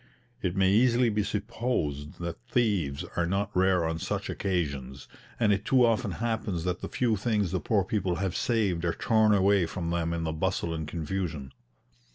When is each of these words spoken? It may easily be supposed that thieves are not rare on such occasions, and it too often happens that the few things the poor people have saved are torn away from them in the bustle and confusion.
It 0.41 0.55
may 0.55 0.71
easily 0.71 1.09
be 1.09 1.21
supposed 1.21 2.19
that 2.21 2.41
thieves 2.49 3.05
are 3.15 3.27
not 3.27 3.55
rare 3.55 3.85
on 3.85 3.99
such 3.99 4.31
occasions, 4.31 5.07
and 5.39 5.53
it 5.53 5.63
too 5.63 5.85
often 5.85 6.13
happens 6.13 6.63
that 6.63 6.81
the 6.81 6.89
few 6.89 7.15
things 7.15 7.51
the 7.51 7.59
poor 7.59 7.83
people 7.83 8.15
have 8.15 8.35
saved 8.35 8.83
are 8.83 8.95
torn 8.95 9.31
away 9.31 9.67
from 9.67 9.91
them 9.91 10.11
in 10.11 10.23
the 10.23 10.33
bustle 10.33 10.73
and 10.73 10.87
confusion. 10.87 11.51